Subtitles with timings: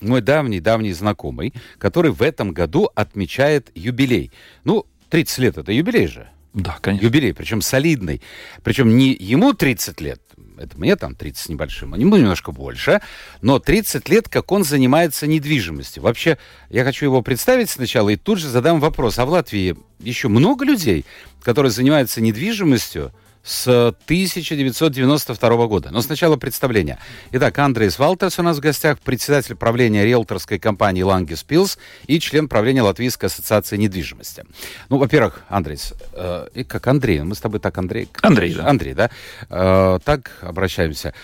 [0.00, 4.30] мой давний-давний знакомый, который в этом году отмечает юбилей.
[4.64, 6.28] Ну, 30 лет— это юбилей же.
[6.52, 7.04] Да, конечно.
[7.04, 8.22] Юбилей, причем солидный.
[8.62, 10.22] Причем не ему 30 лет,
[10.58, 13.02] это мне там 30 с небольшим, а ему немножко больше,
[13.42, 16.02] но 30 лет, как он занимается недвижимостью.
[16.02, 16.38] Вообще,
[16.70, 19.18] я хочу его представить сначала и тут же задам вопрос.
[19.18, 21.04] А в Латвии еще много людей,
[21.42, 23.12] которые занимаются недвижимостью,
[23.46, 25.90] с 1992 года.
[25.92, 26.98] Но сначала представление.
[27.30, 32.48] Итак, Андрейс Валтерс у нас в гостях, председатель правления риэлторской компании Лангис Пилс и член
[32.48, 34.44] правления Латвийской ассоциации недвижимости.
[34.88, 38.08] Ну, во-первых, Андрейс, э, и как Андрей, мы с тобой так, Андрей?
[38.20, 38.66] Андрей, да.
[38.68, 39.10] Андрей, да.
[39.48, 41.14] Э, так обращаемся.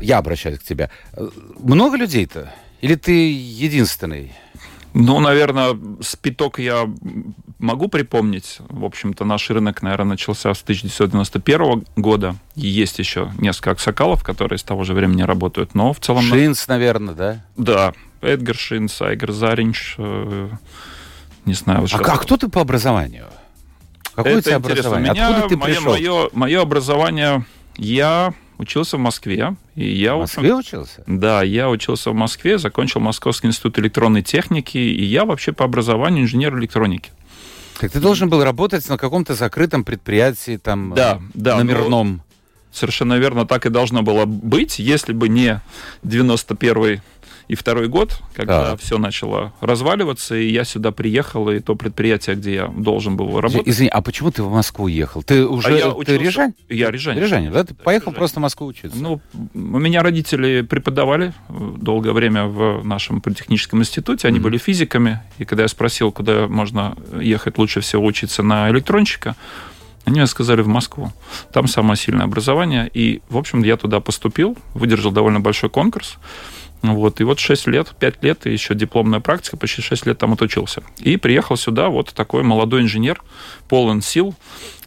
[0.00, 0.88] Я обращаюсь к тебе.
[1.12, 2.52] Э, много людей-то?
[2.80, 4.32] Или ты единственный?
[4.98, 6.88] Ну, наверное, спиток я
[7.58, 8.60] могу припомнить.
[8.70, 12.36] В общем-то, наш рынок, наверное, начался с 1991 года.
[12.54, 15.74] И есть еще несколько аксакалов, которые с того же времени работают.
[15.74, 16.22] Но в целом...
[16.22, 17.44] Шинс, наверное, да?
[17.58, 17.92] Да.
[18.22, 20.48] Эдгар Шинс, Айгар Заринч, э,
[21.44, 21.86] не знаю.
[21.92, 23.26] А, а кто ты по образованию?
[24.14, 25.12] Какое Это у тебя образование?
[25.12, 25.92] Меня, Откуда ты мое, пришел?
[25.92, 27.44] Мое, мое образование...
[27.78, 29.56] Я учился в Москве.
[29.74, 31.04] И я, в Москве общем, учился?
[31.06, 36.24] Да, я учился в Москве, закончил Московский институт электронной техники, и я вообще по образованию
[36.24, 37.10] инженер электроники.
[37.80, 42.22] Так ты должен был работать на каком-то закрытом предприятии, там, да, да, номерном.
[42.72, 45.60] Совершенно верно, так и должно было быть, если бы не
[46.02, 47.00] 91
[47.48, 48.76] и второй год, когда да.
[48.76, 53.68] все начало разваливаться, и я сюда приехал, и то предприятие, где я должен был работать.
[53.68, 55.22] Извини, а почему ты в Москву ехал?
[55.22, 56.16] Ты уже а я ты учился...
[56.16, 56.54] Рижань?
[56.68, 57.18] Я Рижань.
[57.18, 57.64] Рижань, да?
[57.64, 58.18] Ты да, поехал Рижань.
[58.18, 58.98] просто в Москву учиться?
[58.98, 59.20] Ну,
[59.54, 64.42] у меня родители преподавали долгое время в нашем политехническом институте, они mm-hmm.
[64.42, 69.36] были физиками, и когда я спросил, куда можно ехать лучше всего учиться на электронщика,
[70.04, 71.12] они мне сказали в Москву.
[71.52, 72.88] Там самое сильное образование.
[72.94, 76.18] И, в общем, я туда поступил, выдержал довольно большой конкурс.
[76.82, 80.34] Вот, и вот 6 лет, 5 лет, и еще дипломная практика, почти 6 лет там
[80.34, 80.82] отучился.
[80.98, 83.22] И приехал сюда вот такой молодой инженер,
[83.68, 84.34] полон сил,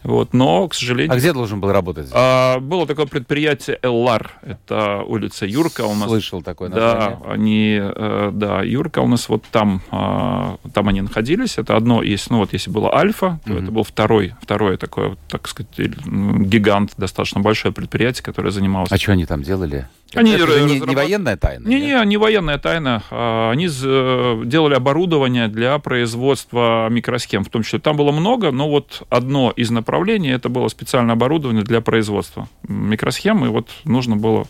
[0.04, 1.14] вот, но, к сожалению...
[1.14, 2.10] А где должен был работать?
[2.14, 6.08] А, было такое предприятие «Эллар», это улица Юрка у нас.
[6.08, 7.20] Слышал такое название.
[7.22, 11.58] Да, они, э, да, Юрка у нас вот там, а, там они находились.
[11.58, 13.64] Это одно из, ну вот если было «Альфа», то mm-hmm.
[13.64, 18.92] это был второй, второе такое, так сказать, гигант, достаточно большое предприятие, которое занималось...
[18.92, 19.88] А что они там делали?
[20.16, 21.68] Они это же не, не военная тайна?
[21.68, 23.04] Не, не, не военная тайна.
[23.12, 27.80] А, они делали оборудование для производства микросхем, в том числе.
[27.80, 33.46] Там было много, но вот одно из направлений это было специальное оборудование для производства микросхем,
[33.46, 34.48] и вот нужно было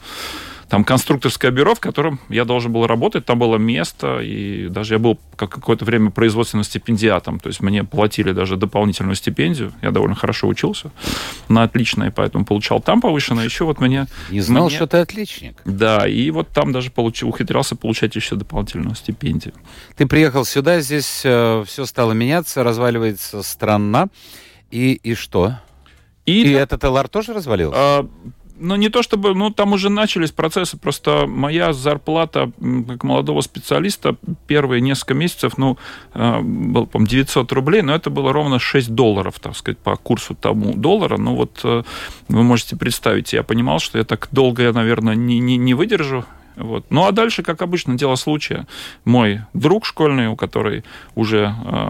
[0.69, 4.99] там конструкторское бюро, в котором я должен был работать, там было место, и даже я
[4.99, 10.15] был как какое-то время производственным стипендиатом, то есть мне платили даже дополнительную стипендию, я довольно
[10.15, 10.91] хорошо учился,
[11.49, 14.05] на отлично, и поэтому получал там повышенное, еще вот мне...
[14.29, 15.59] Не знал, мне, что ты отличник.
[15.65, 19.55] Да, и вот там даже получил, ухитрялся получать еще дополнительную стипендию.
[19.97, 24.09] Ты приехал сюда, здесь э, все стало меняться, разваливается страна,
[24.71, 25.59] и, и что?
[26.25, 27.77] И, и этот ЛР тоже развалился?
[27.79, 28.09] А,
[28.59, 32.51] ну, не то чтобы, ну, там уже начались процессы, просто моя зарплата
[32.87, 35.77] как молодого специалиста первые несколько месяцев, ну,
[36.13, 40.73] был, по 900 рублей, но это было ровно 6 долларов, так сказать, по курсу тому
[40.73, 41.17] доллара.
[41.17, 41.83] Ну, вот э,
[42.27, 46.25] вы можете представить, я понимал, что я так долго, я, наверное, не, не, не выдержу,
[46.59, 46.85] вот.
[46.89, 48.67] Ну а дальше, как обычно, дело случая.
[49.05, 50.83] Мой друг школьный, у которой
[51.15, 51.89] уже э,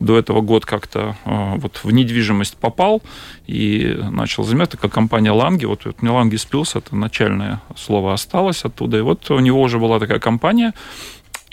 [0.00, 3.02] до этого год как-то э, вот в недвижимость попал
[3.46, 5.64] и начал заниматься, как компания Ланги.
[5.64, 8.98] Вот, вот мне Ланги сплюс, это начальное слово осталось оттуда.
[8.98, 10.74] И вот у него уже была такая компания,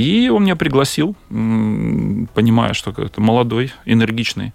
[0.01, 4.53] и он меня пригласил, понимая, что это молодой, энергичный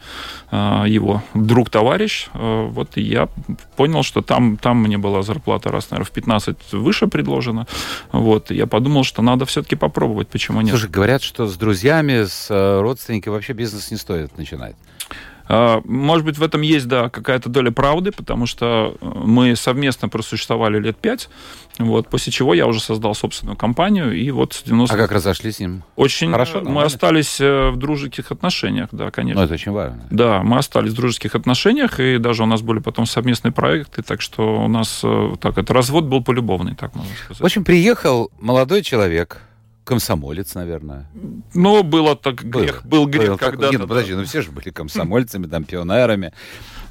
[0.51, 2.29] а, его друг-товарищ.
[2.35, 3.29] А, вот я
[3.77, 7.67] понял, что там, там мне была зарплата раз, наверное, в 15 выше предложена.
[8.13, 10.71] Вот, я подумал, что надо все-таки попробовать, почему нет.
[10.71, 14.77] Слушай, говорят, что с друзьями, с э, родственниками вообще бизнес не стоит начинать.
[15.49, 20.09] А, может быть, в этом есть, да, какая-то доля правды, потому что э, мы совместно
[20.09, 21.29] просуществовали лет пять,
[21.79, 24.95] вот, после чего я уже создал собственную компанию, и вот с 90...
[24.95, 25.83] А как разошлись с ним?
[25.95, 26.63] Очень хорошо.
[26.63, 29.41] Мы остались э, в дружеских отношениях, да, конечно.
[29.41, 30.07] Ну, это очень важно.
[30.11, 34.23] Да, мы остались в дружеских отношениях, и даже у нас были потом совместные проекты, так
[34.23, 37.41] что у нас, э, так, это развод был полюбовный, так можно сказать.
[37.41, 39.43] В общем, приехал молодой человек,
[39.87, 41.07] комсомолец, наверное.
[41.55, 42.85] Ну, было так грех.
[42.85, 43.71] Был, был грех, был, когда...
[43.71, 46.35] Нет, ну, подожди, ну все же были комсомольцами, там, пионерами.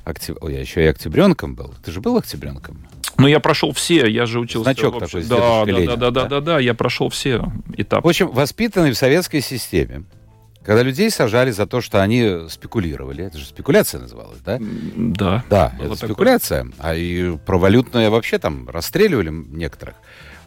[0.05, 0.37] Октяб...
[0.41, 1.73] Ой, я еще и октябренком был.
[1.83, 2.87] Ты же был октябренком?
[3.17, 4.63] Ну, я прошел все, я же учился...
[4.63, 8.07] Значок такой с да, да, Ленина, да, да, да, да, да, я прошел все этапы.
[8.07, 10.03] В общем, воспитанный в советской системе,
[10.63, 14.57] когда людей сажали за то, что они спекулировали, это же спекуляция называлась, да?
[14.59, 15.43] Да.
[15.49, 16.09] Да, это такое.
[16.09, 16.67] спекуляция.
[16.79, 19.95] А и про валютное вообще там расстреливали некоторых.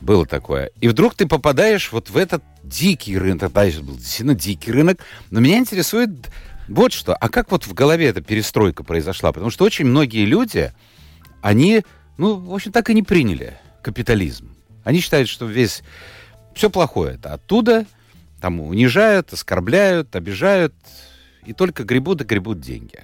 [0.00, 0.70] Было такое.
[0.80, 3.40] И вдруг ты попадаешь вот в этот дикий рынок.
[3.40, 5.00] Тогда еще был действительно дикий рынок.
[5.30, 6.10] Но меня интересует
[6.68, 7.14] вот что.
[7.14, 9.32] А как вот в голове эта перестройка произошла?
[9.32, 10.72] Потому что очень многие люди,
[11.42, 11.82] они,
[12.16, 14.54] ну, в общем, так и не приняли капитализм.
[14.84, 15.82] Они считают, что весь...
[16.54, 17.86] Все плохое это оттуда,
[18.40, 20.74] там унижают, оскорбляют, обижают,
[21.46, 23.00] и только гребут и гребут деньги.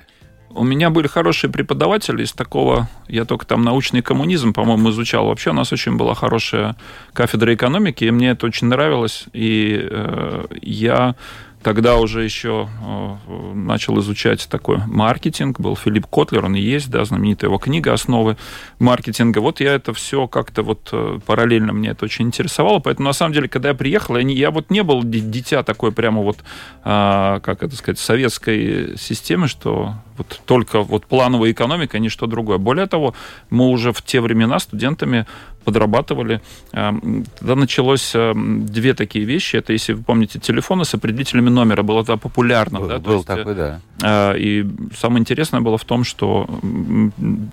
[0.54, 5.26] У меня были хорошие преподаватели из такого, я только там научный коммунизм, по-моему, изучал.
[5.26, 6.76] Вообще у нас очень была хорошая
[7.12, 9.24] кафедра экономики, и мне это очень нравилось.
[9.32, 11.16] И э, я
[11.64, 15.58] Тогда уже еще э, начал изучать такой маркетинг.
[15.58, 18.36] Был Филипп Котлер, он и есть, да, знаменитая его книга «Основы
[18.78, 19.38] маркетинга».
[19.38, 22.80] Вот я это все как-то вот э, параллельно мне это очень интересовало.
[22.80, 25.90] Поэтому, на самом деле, когда я приехал, я, не, я вот не был дитя такой
[25.90, 26.36] прямо вот,
[26.82, 32.26] а, как это сказать, советской системы, что вот только вот плановая экономика, а не что
[32.26, 32.58] другое.
[32.58, 33.14] Более того,
[33.50, 35.26] мы уже в те времена студентами
[35.64, 36.40] подрабатывали.
[36.72, 39.56] Эм, тогда началось эм, две такие вещи.
[39.56, 41.82] Это, если вы помните, телефоны с определителями номера.
[41.82, 42.80] Было это популярно.
[42.80, 42.98] Был, да?
[42.98, 43.80] был есть, такой, да.
[44.02, 44.66] Э, и
[44.96, 46.46] самое интересное было в том, что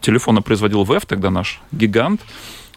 [0.02, 2.22] телефоны производил ВЭФ, тогда наш гигант,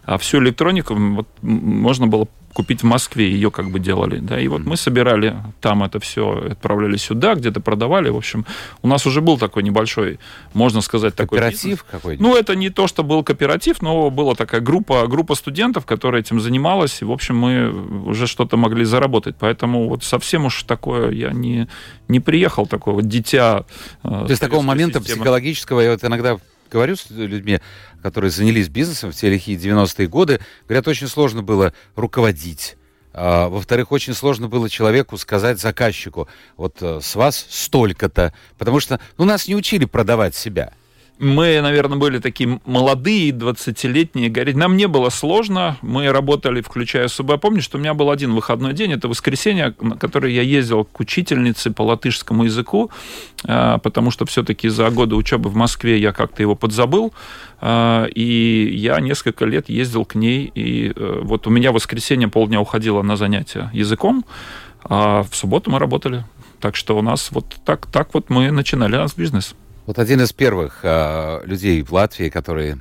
[0.05, 4.47] а всю электронику вот, можно было купить в Москве, ее как бы делали, да, и
[4.47, 8.47] вот мы собирали там это все, отправляли сюда, где-то продавали, в общем,
[8.81, 10.21] у нас уже был такой небольшой,
[10.55, 12.25] можно сказать, такой кооператив какой-нибудь?
[12.25, 16.41] Ну, это не то, что был кооператив, но была такая группа, группа студентов, которая этим
[16.41, 17.71] занималась, и, в общем, мы
[18.07, 21.69] уже что-то могли заработать, поэтому вот совсем уж такое я не,
[22.07, 23.65] не приехал, такое вот дитя.
[24.05, 25.17] Э, то есть такого момента системы.
[25.17, 26.39] психологического я вот иногда
[26.71, 27.61] говорю с людьми,
[28.05, 32.77] которые занялись бизнесом в те лихие 90-е годы, говорят, очень сложно было руководить.
[33.15, 36.29] А, во-вторых, очень сложно было человеку сказать заказчику,
[36.59, 40.75] вот э, с вас столько-то, потому что ну, нас не учили продавать себя
[41.19, 44.57] мы, наверное, были такие молодые, 20-летние, говорить.
[44.57, 47.41] Нам не было сложно, мы работали, включая СУБ.
[47.41, 50.99] Помню, что у меня был один выходной день, это воскресенье, на который я ездил к
[50.99, 52.91] учительнице по латышскому языку,
[53.45, 57.15] а, потому что все-таки за годы учебы в Москве я как-то его подзабыл,
[57.61, 62.61] а, и я несколько лет ездил к ней, и э, вот у меня воскресенье полдня
[62.61, 64.25] уходило на занятия языком,
[64.83, 66.25] а в субботу мы работали.
[66.61, 69.55] Так что у нас вот так, так вот мы начинали наш бизнес.
[69.87, 72.77] Вот один из первых э, людей в Латвии, который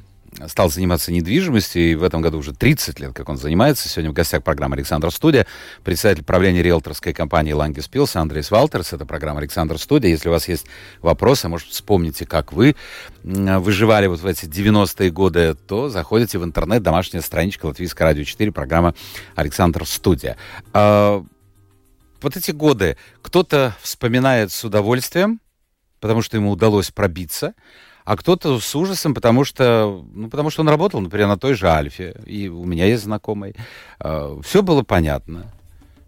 [0.47, 3.89] стал заниматься недвижимостью, и в этом году уже 30 лет, как он занимается.
[3.89, 5.45] Сегодня в гостях программы «Александр Студия»,
[5.83, 8.93] председатель правления риэлторской компании «Лангис Пилс» Андрей Валтерс.
[8.93, 10.09] Это программа «Александр Студия».
[10.09, 10.65] Если у вас есть
[11.01, 12.75] вопросы, может, вспомните, как вы
[13.23, 18.51] выживали вот в эти 90-е годы, то заходите в интернет, домашняя страничка Латвийское радио 4,
[18.53, 18.95] программа
[19.35, 20.37] «Александр Студия».
[20.71, 21.23] А,
[22.21, 25.41] вот эти годы кто-то вспоминает с удовольствием,
[26.03, 27.53] потому что ему удалось пробиться,
[28.03, 31.69] а кто-то с ужасом, потому что, ну, потому что он работал, например, на той же
[31.69, 33.55] Альфе, и у меня есть знакомый.
[33.99, 35.45] А, Все было понятно.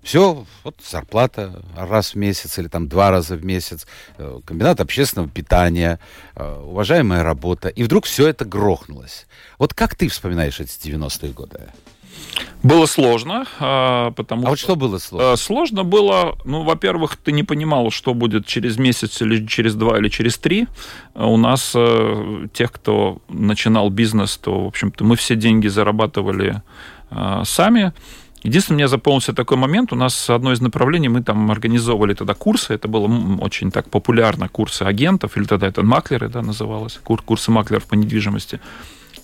[0.04, 3.88] Все, вот зарплата раз в месяц или там два раза в месяц,
[4.18, 6.00] э, комбинат общественного питания,
[6.36, 7.70] э, уважаемая работа.
[7.70, 9.28] И вдруг все это грохнулось.
[9.58, 11.62] Вот как ты вспоминаешь эти 90-е годы?
[12.66, 15.34] Было сложно, а, потому а вот что было сложно?
[15.34, 20.00] Э, сложно было, ну, во-первых, ты не понимал, что будет через месяц или через два
[20.00, 20.66] или через три.
[21.14, 26.64] А у нас э, тех, кто начинал бизнес, то, в общем-то, мы все деньги зарабатывали
[27.12, 27.94] э, сами.
[28.42, 29.94] Единственное, мне запомнился такой момент.
[29.94, 32.74] У нас одно из направлений, мы там организовывали тогда курсы.
[32.74, 33.08] Это было
[33.42, 38.60] очень так популярно, курсы агентов, или тогда это маклеры, да, называлось, курсы маклеров по недвижимости.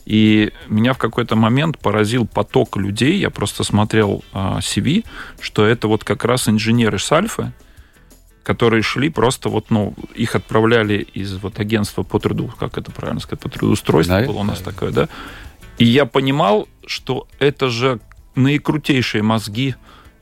[0.05, 3.17] И меня в какой-то момент поразил поток людей.
[3.17, 5.05] Я просто смотрел а, CV,
[5.39, 7.51] что это вот как раз инженеры с Альфы,
[8.43, 13.19] которые шли просто вот, ну, их отправляли из вот агентства по труду, как это правильно
[13.19, 14.71] сказать, по трудоустройству да, было у нас да.
[14.71, 15.09] такое, да.
[15.77, 17.99] И я понимал, что это же
[18.35, 19.75] наикрутейшие мозги.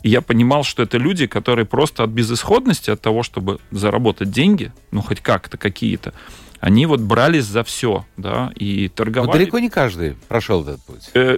[0.04, 4.72] И я понимал, что это люди, которые просто от безысходности, от того, чтобы заработать деньги,
[4.92, 6.14] ну, хоть как-то какие-то,
[6.60, 9.28] они вот брались за все, да, и торговали.
[9.28, 11.10] Но далеко не каждый прошел этот путь.
[11.14, 11.38] Э,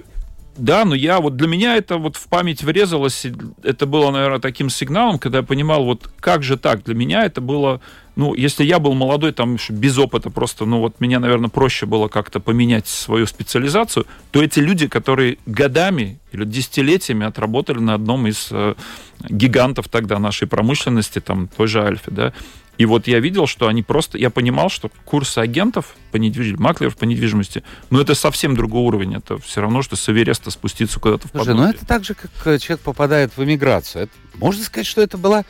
[0.56, 3.26] Да, но я вот для меня это вот в память врезалось,
[3.62, 7.40] это было, наверное, таким сигналом, когда я понимал, вот как же так, для меня это
[7.40, 7.80] было,
[8.16, 12.08] ну, если я был молодой, там, без опыта просто, ну, вот меня, наверное, проще было
[12.08, 18.48] как-то поменять свою специализацию, то эти люди, которые годами или десятилетиями отработали на одном из
[18.50, 18.74] э,
[19.20, 22.32] гигантов тогда нашей промышленности, там, той же Альфе, да,
[22.78, 24.18] и вот я видел, что они просто...
[24.18, 29.16] Я понимал, что курсы агентов по недвижимости, маклеров по недвижимости, ну, это совсем другой уровень.
[29.16, 32.30] Это все равно, что с Эвереста спуститься куда-то в Слушай, ну это так же, как
[32.46, 34.04] э, человек попадает в эмиграцию.
[34.04, 35.44] Это, можно сказать, что это была,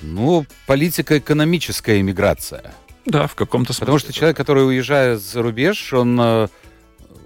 [0.00, 2.72] ну, политико-экономическая иммиграция.
[3.04, 3.80] Да, в каком-то смысле.
[3.80, 6.48] Потому что человек, который уезжает за рубеж, он э,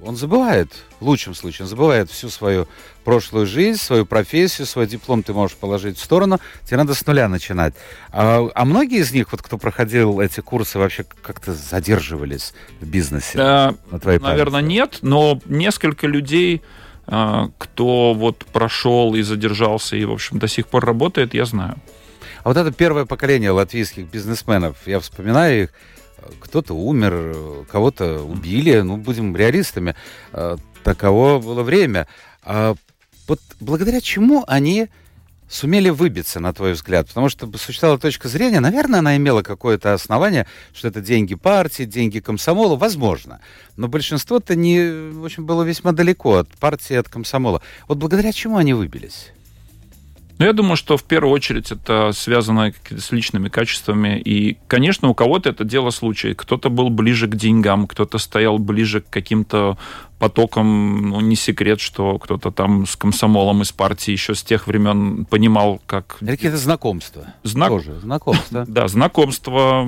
[0.04, 0.68] он забывает,
[1.00, 2.68] в лучшем случае, он забывает всю свою
[3.04, 7.28] прошлую жизнь, свою профессию, свой диплом ты можешь положить в сторону, тебе надо с нуля
[7.28, 7.74] начинать.
[8.12, 13.36] А, а многие из них, вот кто проходил эти курсы, вообще как-то задерживались в бизнесе?
[13.36, 14.72] Да, на твоей наверное, памяти?
[14.72, 16.62] нет, но несколько людей,
[17.06, 21.76] а, кто вот прошел и задержался, и, в общем, до сих пор работает, я знаю.
[22.42, 25.70] А вот это первое поколение латвийских бизнесменов, я вспоминаю их,
[26.40, 29.94] кто-то умер, кого-то убили, ну, будем реалистами,
[30.32, 32.06] э, таково было время.
[32.42, 32.74] А
[33.26, 34.88] вот благодаря чему они
[35.48, 37.08] сумели выбиться, на твой взгляд?
[37.08, 42.20] Потому что существовала точка зрения, наверное, она имела какое-то основание, что это деньги партии, деньги
[42.20, 43.40] комсомола, возможно.
[43.76, 47.62] Но большинство-то не, в общем, было весьма далеко от партии, от комсомола.
[47.88, 49.32] Вот благодаря чему они выбились?
[50.38, 54.20] Ну, я думаю, что в первую очередь это связано с личными качествами.
[54.20, 56.34] И, конечно, у кого-то это дело случая.
[56.34, 59.78] Кто-то был ближе к деньгам, кто-то стоял ближе к каким-то
[60.18, 65.24] потоком, ну, не секрет, что кто-то там с комсомолом из партии еще с тех времен
[65.24, 66.16] понимал, как...
[66.20, 67.34] Какие-то знакомства.
[67.42, 67.68] Знак...
[67.68, 68.64] Тоже знакомства.
[68.74, 69.86] Да, знакомства,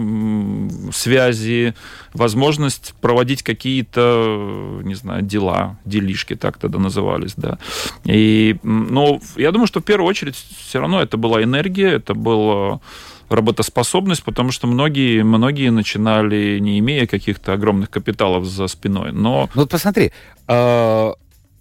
[0.92, 1.75] связи,
[2.12, 7.59] возможность проводить какие-то, не знаю, дела, делишки, так тогда назывались, да.
[8.04, 12.80] И, ну, я думаю, что в первую очередь все равно это была энергия, это было
[13.28, 19.12] работоспособность, потому что многие, многие начинали, не имея каких-то огромных капиталов за спиной.
[19.12, 19.50] Но...
[19.54, 20.12] Ну вот посмотри,
[20.49, 21.12] э,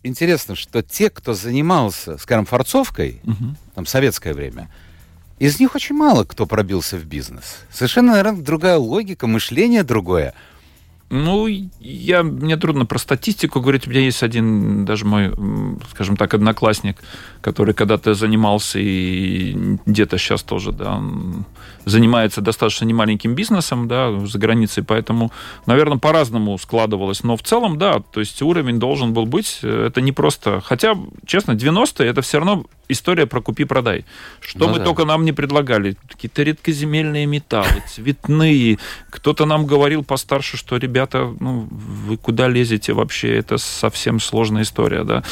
[0.03, 3.55] интересно, что те, кто занимался, скажем, форцовкой, угу.
[3.73, 4.69] там, советское время,
[5.39, 7.57] из них очень мало кто пробился в бизнес.
[7.71, 10.33] Совершенно, наверное, другая логика, мышление другое.
[11.09, 11.47] Ну,
[11.79, 13.87] я, мне трудно про статистику говорить.
[13.87, 15.31] У меня есть один, даже мой,
[15.91, 16.97] скажем так, одноклассник,
[17.41, 21.01] который когда-то занимался и где-то сейчас тоже, да,
[21.85, 25.31] занимается достаточно немаленьким бизнесом, да, за границей, поэтому,
[25.65, 27.23] наверное, по-разному складывалось.
[27.23, 29.59] Но в целом, да, то есть уровень должен был быть.
[29.63, 30.61] Это не просто...
[30.61, 34.05] Хотя, честно, 90-е это все равно история про купи-продай.
[34.39, 34.85] Что ну, мы да.
[34.85, 35.97] только нам не предлагали.
[36.07, 38.77] Какие-то редкоземельные металлы, цветные.
[39.09, 43.35] Кто-то нам говорил постарше, что, ребята, ну, вы куда лезете вообще?
[43.35, 45.23] Это совсем сложная история, да,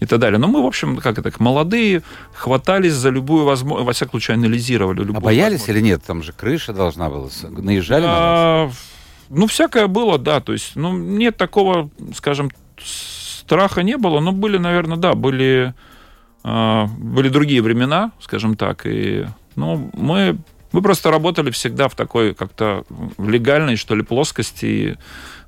[0.00, 0.38] и так далее.
[0.38, 2.02] Но мы, в общем, как это, молодые,
[2.34, 6.01] хватались за любую возможность, во всяком случае, анализировали любую А боялись или нет?
[6.06, 8.76] Там же крыша должна была, наезжали а, на вас?
[9.28, 12.50] Ну, всякое было, да, то есть, ну, нет такого, скажем,
[12.82, 15.74] страха не было, но были, наверное, да, были
[16.44, 20.38] а, были другие времена, скажем так, и ну, мы,
[20.72, 22.84] мы просто работали всегда в такой как-то
[23.18, 24.96] легальной, что ли, плоскости, и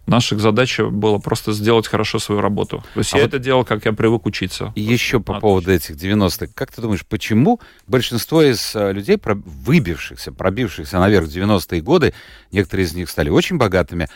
[0.07, 2.85] наша задача была просто сделать хорошо свою работу.
[2.95, 4.73] То есть а я вот это делал, как я привык учиться.
[4.75, 6.53] Еще по поводу этих 90-х.
[6.55, 12.15] Как ты думаешь, почему большинство из э, людей, выбившихся, пробившихся наверх в 90-е годы,
[12.53, 14.09] некоторые из них стали очень богатыми,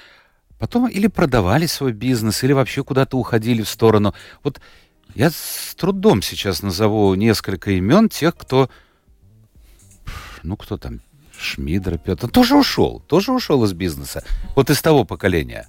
[0.58, 4.14] потом или продавали свой бизнес, или вообще куда-то уходили в сторону.
[4.42, 4.60] Вот
[5.14, 8.68] я с трудом сейчас назову несколько имен тех, кто...
[10.42, 11.00] Ну, кто там?
[11.38, 12.28] Шмидер, Петр.
[12.28, 13.02] Тоже ушел.
[13.06, 14.24] Тоже ушел из бизнеса.
[14.56, 15.68] Вот из того поколения.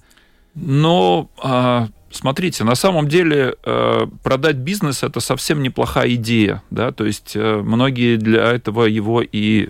[0.54, 7.06] Но а, смотрите, на самом деле э, продать бизнес это совсем неплохая идея, да, то
[7.06, 9.68] есть э, многие для этого его и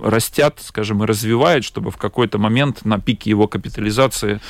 [0.00, 4.40] растят, скажем, и развивают, чтобы в какой-то момент на пике его капитализации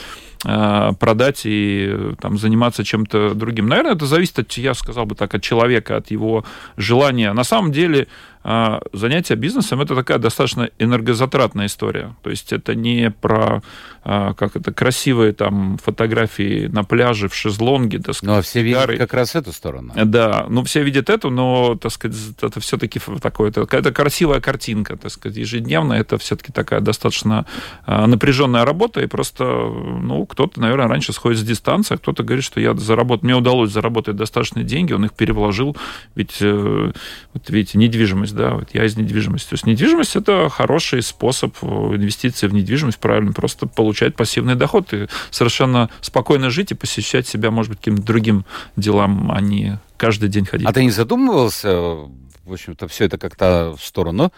[0.44, 3.66] продать и там, заниматься чем-то другим.
[3.66, 6.44] Наверное, это зависит, от, я сказал бы так, от человека, от его
[6.76, 7.32] желания.
[7.32, 8.08] На самом деле
[8.46, 12.14] а, занятие бизнесом это такая достаточно энергозатратная история.
[12.22, 13.62] То есть это не про
[14.04, 18.34] как это красивые там фотографии на пляже в шезлонге, так сказать.
[18.34, 19.94] Ну, а все видят как раз эту сторону.
[19.96, 24.98] Да, ну все видят эту, но, так сказать, это все-таки такое, это, это красивая картинка,
[24.98, 25.94] так сказать, ежедневно.
[25.94, 27.46] Это все-таки такая достаточно
[27.86, 32.60] напряженная работа, и просто, ну, кто-то, наверное, раньше сходит с дистанции, а кто-то говорит, что
[32.60, 35.76] я заработал, мне удалось заработать достаточные деньги, он их переложил,
[36.14, 36.92] ведь, э,
[37.32, 39.48] вот видите, недвижимость, да, вот я из недвижимости.
[39.48, 44.92] То есть недвижимость– это хороший способ э, инвестиции в недвижимость, правильно, просто получать пассивный доход
[44.92, 48.44] и совершенно спокойно жить и посещать себя, может быть, каким-то другим
[48.76, 50.66] делам, а не каждый день ходить.
[50.66, 54.32] А ты не задумывался, в общем-то, все это как-то в сторону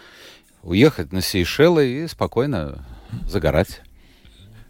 [0.61, 2.85] уехать на Сейшелы и спокойно
[3.25, 3.81] загорать?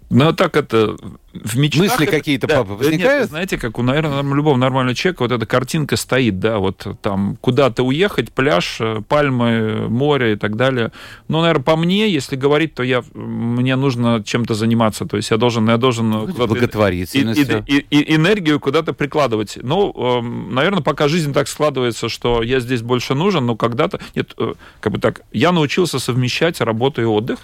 [0.10, 0.96] Ну, а так это
[1.44, 2.00] в мечтах...
[2.00, 3.22] Мысли какие-то, да, папа, возникают?
[3.22, 7.38] Нет, знаете, как у, наверное, любого нормального человека вот эта картинка стоит, да, вот там
[7.41, 10.91] куда-то уехать, пляж, э, пальмы, море и так далее.
[11.27, 15.38] Ну, наверное, по мне, если говорить, то я, мне нужно чем-то заниматься, то есть я
[15.38, 15.67] должен...
[15.70, 17.63] Я должен ну, Благотворительностью.
[17.65, 19.58] И, и, и, энергию куда-то прикладывать.
[19.62, 24.00] Ну, эм, наверное, пока жизнь так складывается, что я здесь больше нужен, но когда-то...
[24.15, 27.39] Нет, э, как бы так, я научился совмещать работу и отдых,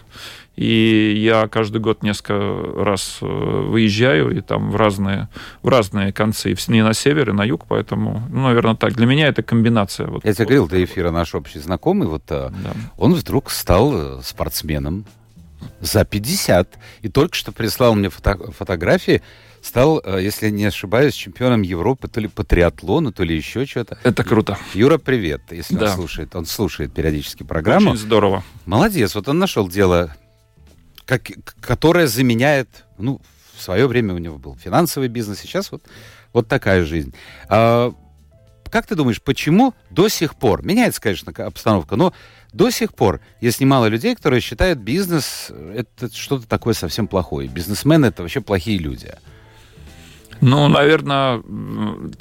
[0.56, 3.26] и я каждый год несколько раз э,
[3.84, 5.28] выезжаю и там в разные,
[5.62, 8.94] в разные концы, не на север и на юг, поэтому, ну, наверное, так.
[8.94, 10.08] Для меня это комбинация.
[10.08, 12.74] Вот, я тебе говорил до эфира наш общий знакомый, вот э, да.
[12.98, 15.06] он вдруг стал э, спортсменом
[15.80, 19.22] за 50 и только что прислал мне фото фотографии
[19.62, 23.98] стал, если не ошибаюсь, чемпионом Европы то ли по триатлону, то ли еще что-то.
[24.04, 24.58] Это круто.
[24.74, 25.86] Юра, привет, если да.
[25.86, 26.36] он слушает.
[26.36, 27.92] Он слушает периодически программу.
[27.92, 28.44] Очень здорово.
[28.66, 30.14] Молодец, вот он нашел дело
[31.06, 31.30] как,
[31.62, 33.22] которая заменяет, ну,
[33.64, 35.84] свое время у него был финансовый бизнес, сейчас вот,
[36.34, 37.14] вот такая жизнь.
[37.50, 37.94] А,
[38.70, 42.14] как ты думаешь, почему до сих пор, меняется, конечно, обстановка, но
[42.54, 47.48] до сих пор есть немало людей, которые считают бизнес это что-то такое совсем плохое.
[47.48, 49.14] Бизнесмены это вообще плохие люди.
[50.42, 51.42] Ну, наверное,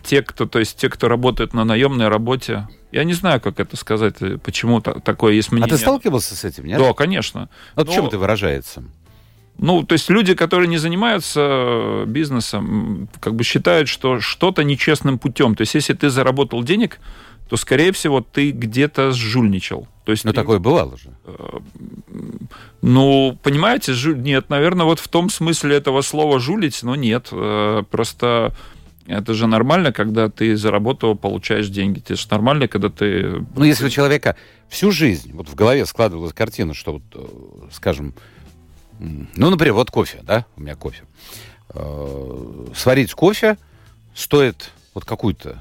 [0.02, 3.76] те, кто, то есть те, кто работает на наемной работе, я не знаю, как это
[3.76, 5.66] сказать, э, почему такое есть мнение.
[5.66, 6.78] А ты сталкивался с этим, нет?
[6.78, 7.48] Да, конечно.
[7.74, 7.92] Вот Но...
[7.92, 8.84] в чем это выражается?
[9.58, 15.54] Ну, то есть люди, которые не занимаются бизнесом, как бы считают, что что-то нечестным путем.
[15.54, 16.98] То есть если ты заработал денег,
[17.48, 19.86] то, скорее всего, ты где-то сжульничал.
[20.04, 20.36] То есть Но ты...
[20.36, 21.10] такое бывало же.
[21.26, 21.58] Э,
[22.80, 24.14] ну, понимаете, жу...
[24.16, 27.28] нет, наверное, вот в том смысле этого слова жулить, но нет.
[27.30, 28.54] Э, просто
[29.06, 31.98] это же нормально, когда ты заработал, получаешь деньги.
[31.98, 33.44] Это же нормально, когда ты...
[33.54, 34.36] Ну, если у человека
[34.68, 38.14] всю жизнь вот в голове складывалась картина, что, вот, э, скажем,
[38.98, 41.04] ну, например, вот кофе, да, у меня кофе.
[41.70, 43.56] Э, сварить кофе
[44.14, 45.58] стоит вот какую-то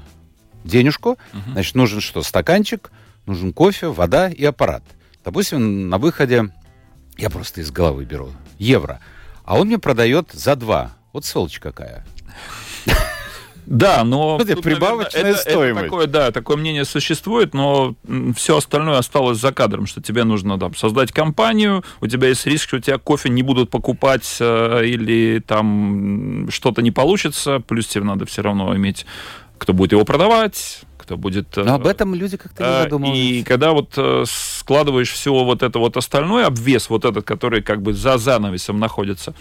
[0.64, 1.52] денежку, угу.
[1.52, 2.22] значит, нужен что?
[2.22, 2.90] Стаканчик,
[3.26, 4.82] нужен кофе, вода и аппарат.
[5.24, 6.50] Допустим, на выходе,
[7.16, 9.00] я просто из головы беру, евро,
[9.44, 10.92] а он мне продает за два.
[11.12, 12.04] Вот сволочь какая.
[13.66, 14.38] Да, но...
[14.40, 15.76] Это тут, прибавочная наверное, стоимость.
[15.76, 17.94] Это такое, да, такое мнение существует, но
[18.36, 22.68] все остальное осталось за кадром, что тебе нужно там, создать компанию, у тебя есть риск,
[22.68, 28.04] что у тебя кофе не будут покупать э, или там что-то не получится, плюс тебе
[28.04, 29.06] надо все равно иметь,
[29.58, 31.56] кто будет его продавать, кто будет...
[31.56, 33.22] Но об этом люди как-то не э, задумываются.
[33.22, 37.82] И когда вот э, складываешь все вот это вот остальное, обвес вот этот, который как
[37.82, 39.34] бы за занавесом находится,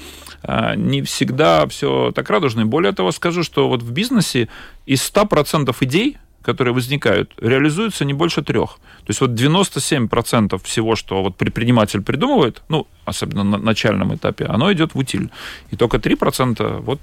[0.43, 2.61] э, не всегда все так радужно.
[2.61, 4.49] И более того, скажу, что вот в бизнесе
[4.85, 8.79] из 100% идей, которые возникают, реализуются не больше трех.
[9.05, 14.73] То есть вот 97% всего, что вот предприниматель придумывает, ну, особенно на начальном этапе, оно
[14.73, 15.29] идет в утиль.
[15.69, 16.99] И только 3% вот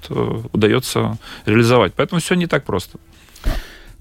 [0.52, 1.94] удается реализовать.
[1.94, 2.98] Поэтому все не так просто.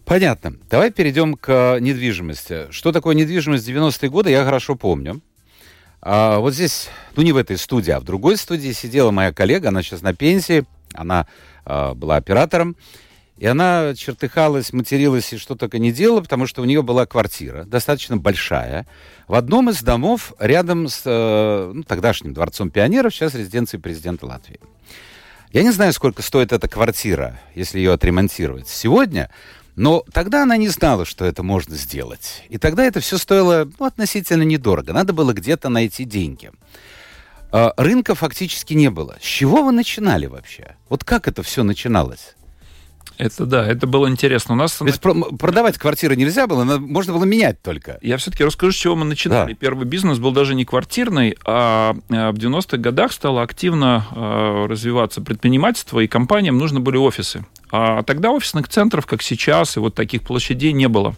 [0.07, 0.53] Понятно.
[0.69, 2.71] Давай перейдем к недвижимости.
[2.71, 5.19] Что такое недвижимость 90-е годы, я хорошо помню.
[6.01, 9.67] А, вот здесь, ну не в этой студии, а в другой студии сидела моя коллега,
[9.67, 11.27] она сейчас на пенсии, она
[11.65, 12.77] а, была оператором,
[13.37, 17.65] и она чертыхалась, материлась и что только не делала, потому что у нее была квартира,
[17.65, 18.87] достаточно большая,
[19.27, 24.61] в одном из домов рядом с э, ну, тогдашним дворцом пионеров, сейчас резиденцией президента Латвии.
[25.51, 28.69] Я не знаю, сколько стоит эта квартира, если ее отремонтировать.
[28.69, 29.29] Сегодня
[29.77, 32.43] но тогда она не знала, что это можно сделать.
[32.49, 34.91] И тогда это все стоило ну, относительно недорого.
[34.91, 36.51] Надо было где-то найти деньги.
[37.51, 39.17] А, рынка фактически не было.
[39.21, 40.75] С чего вы начинали вообще?
[40.89, 42.35] Вот как это все начиналось?
[43.17, 44.53] Это да, это было интересно.
[44.53, 47.97] У нас Ведь продавать квартиры нельзя было, можно было менять только.
[48.01, 49.53] Я все-таки расскажу, с чего мы начинали.
[49.53, 49.57] Да.
[49.59, 55.21] Первый бизнес был даже не квартирный, а, а в 90-х годах стало активно а, развиваться
[55.21, 57.45] предпринимательство, и компаниям нужны были офисы.
[57.71, 61.15] А тогда офисных центров, как сейчас, и вот таких площадей не было.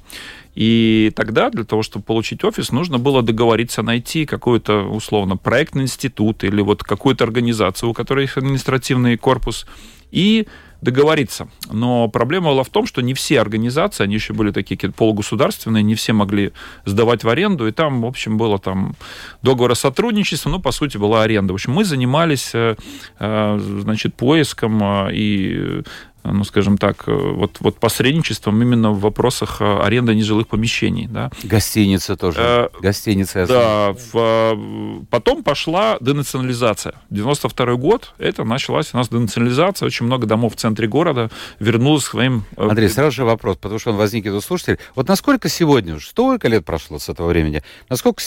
[0.56, 6.44] И тогда для того, чтобы получить офис, нужно было договориться найти какой-то, условно, проектный институт
[6.44, 9.68] или вот какую-то организацию, у которой есть административный корпус,
[10.12, 10.48] и
[10.82, 11.50] договориться.
[11.72, 15.96] Но проблема была в том, что не все организации, они еще были такие полугосударственные, не
[15.96, 16.54] все могли
[16.86, 18.96] сдавать в аренду, и там, в общем, было там
[19.42, 21.54] договор о сотрудничестве, ну, по сути, была аренда.
[21.54, 22.76] В общем, мы занимались, э,
[23.20, 25.84] э, значит, поиском э, и
[26.24, 31.08] ну, скажем так, вот, вот посредничеством именно в вопросах аренды нежилых помещений.
[31.08, 31.32] Да.
[31.44, 32.40] Гостиница тоже.
[32.40, 33.46] Э, Гостиница.
[33.48, 33.96] Да.
[34.14, 36.96] В, потом пошла денационализация.
[37.10, 39.88] 92 год, это началась у нас денационализация.
[39.88, 41.30] Очень много домов в центре города
[41.60, 42.44] вернулось к своим...
[42.58, 44.80] Андрей, сразу же вопрос, потому что он возникнет у слушателей.
[44.96, 48.22] Вот насколько сегодня, столько лет прошло с этого времени, насколько,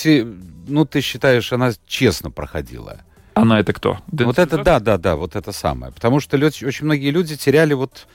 [0.66, 3.00] ну, ты считаешь, она честно проходила?
[3.34, 3.98] Она это кто?
[4.08, 5.92] Вот это, да, да, да, вот это самое.
[5.92, 8.06] Потому что люди, очень многие люди теряли вот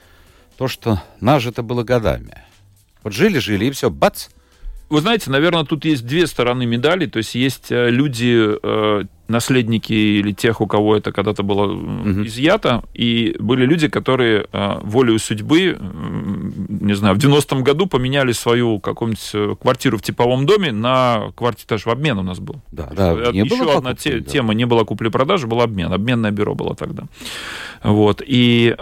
[0.57, 2.43] то, что нажито было годами.
[3.03, 4.27] Вот жили-жили, и все, бац,
[4.89, 7.07] вы знаете, наверное, тут есть две стороны медали.
[7.07, 12.25] То есть есть э, люди, э, наследники или тех, у кого это когда-то было угу.
[12.25, 15.77] изъято, и были люди, которые э, волею судьбы,
[16.69, 21.83] не знаю, в 90-м году поменяли свою какую-нибудь квартиру в типовом доме на квартиру, даже
[21.83, 22.61] в обмен у нас был.
[22.71, 23.31] Да, да.
[23.33, 24.29] Не Еще было одна те, да.
[24.29, 25.91] тема, не было купли-продажи, был обмен.
[25.91, 27.03] Обменное бюро было тогда.
[27.83, 28.21] Вот.
[28.25, 28.73] И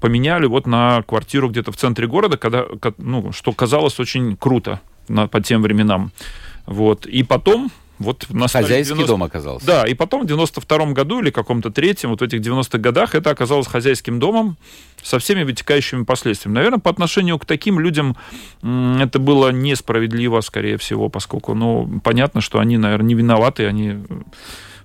[0.00, 2.66] поменяли вот на квартиру где-то в центре города, когда,
[2.98, 6.12] ну, что казалось очень круто на, по тем временам.
[6.66, 7.06] Вот.
[7.06, 9.06] И потом вот на Хозяйский 90...
[9.06, 9.66] дом оказался.
[9.66, 13.30] Да, и потом в 92-м году или каком-то третьем, вот в этих 90-х годах, это
[13.30, 14.56] оказалось хозяйским домом
[15.02, 16.54] со всеми вытекающими последствиями.
[16.54, 18.16] Наверное, по отношению к таким людям
[18.62, 23.96] это было несправедливо, скорее всего, поскольку, ну, понятно, что они, наверное, не виноваты, они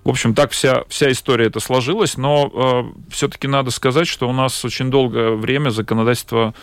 [0.03, 4.33] в общем, так вся, вся история это сложилась, но э, все-таки надо сказать, что у
[4.33, 6.53] нас очень долгое время законодательство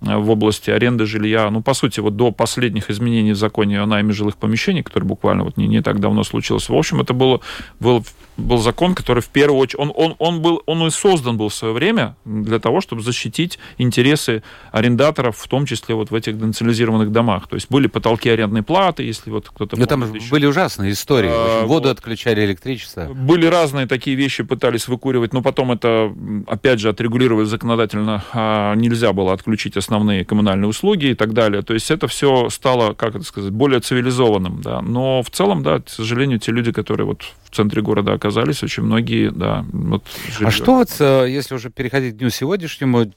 [0.00, 3.86] э, в области аренды жилья, ну, по сути, вот до последних изменений в законе о
[3.86, 7.40] найме жилых помещений, который буквально вот не, не так давно случился, в общем, это было,
[7.78, 8.02] было
[8.38, 11.54] был закон, который в первую очередь, он, он, он, был, он и создан был в
[11.54, 17.10] свое время для того, чтобы защитить интересы арендаторов, в том числе вот в этих денационализированных
[17.10, 17.48] домах.
[17.48, 19.76] То есть были потолки арендной платы, если вот кто-то...
[19.76, 20.30] Но там еще...
[20.30, 21.30] были ужасные истории.
[21.30, 21.98] А, Воду вот.
[21.98, 23.04] отключали, электричество.
[23.12, 26.14] Были разные такие вещи, пытались выкуривать, но потом это,
[26.46, 28.24] опять же, отрегулировали законодательно.
[28.32, 31.62] А нельзя было отключить основные коммунальные услуги и так далее.
[31.62, 34.62] То есть это все стало, как это сказать, более цивилизованным.
[34.62, 34.80] Да.
[34.80, 38.82] Но в целом, да, к сожалению, те люди, которые вот в центре города оказались, очень
[38.82, 39.64] многие, да.
[39.72, 40.04] Вот,
[40.40, 43.10] А что вот, э, если уже переходить к дню сегодняшнему,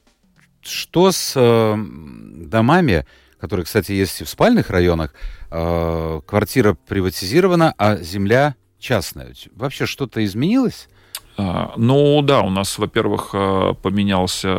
[0.62, 3.06] что с э, домами,
[3.38, 5.14] которые, кстати, есть и в спальных районах,
[5.50, 9.34] э, квартира приватизирована, а земля частная.
[9.54, 10.88] Вообще что-то изменилось?
[11.36, 13.30] А, ну да, у нас, во-первых,
[13.82, 14.54] поменялся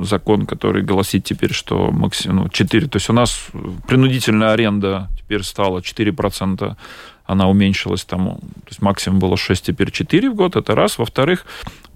[0.00, 3.48] закон, который гласит теперь, что максимум ну, 4, то есть у нас
[3.88, 6.76] принудительная аренда теперь стала 4%
[7.26, 10.98] она уменьшилась там, то есть максимум было 6, теперь 4 в год, это раз.
[10.98, 11.44] Во-вторых,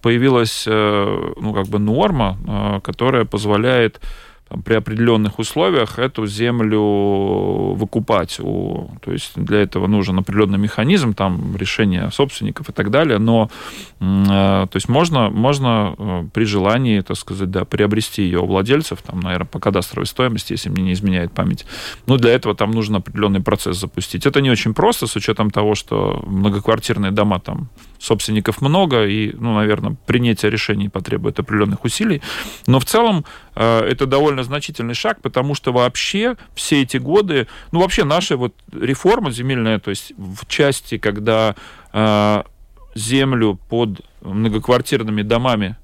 [0.03, 4.01] появилась, э, ну, как бы норма, э, которая позволяет
[4.65, 8.39] при определенных условиях эту землю выкупать.
[8.41, 13.19] У, то есть для этого нужен определенный механизм, там решение собственников и так далее.
[13.19, 13.51] Но
[14.01, 19.03] э, то есть можно, можно э, при желании, так сказать, да, приобрести ее у владельцев,
[19.03, 21.65] там, наверное, по кадастровой стоимости, если мне не изменяет память.
[22.07, 24.27] Но для этого там нужно определенный процесс запустить.
[24.27, 27.69] Это не очень просто, с учетом того, что многоквартирные дома там
[28.01, 32.23] собственников много, и, ну, наверное, принятие решений потребует определенных усилий.
[32.67, 37.81] Но в целом э, это довольно значительный шаг, потому что вообще все эти годы, ну,
[37.81, 41.55] вообще наша вот реформа земельная, то есть в части, когда
[41.93, 42.43] э,
[42.95, 45.77] землю под многоквартирными домами